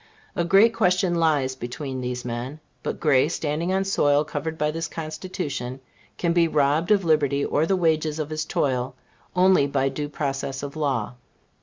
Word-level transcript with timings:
A 0.35 0.43
great 0.43 0.73
question 0.73 1.13
lies 1.13 1.55
between 1.55 2.01
these 2.01 2.25
men. 2.25 2.59
But 2.81 2.99
Gray, 2.99 3.29
standing 3.29 3.71
on 3.71 3.83
soil 3.83 4.23
covered 4.25 4.57
by 4.57 4.71
this 4.71 4.87
Constitution, 4.87 5.79
can 6.17 6.33
be 6.33 6.47
robbed 6.47 6.89
of 6.89 7.05
liberty, 7.05 7.45
or 7.45 7.67
the 7.67 7.75
wages 7.75 8.17
of 8.17 8.31
his 8.31 8.43
toil, 8.43 8.95
only 9.35 9.67
by 9.67 9.89
due 9.89 10.09
process 10.09 10.63
of 10.63 10.75
law. 10.75 11.13